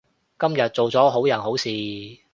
[0.39, 1.69] 今日做咗好人好事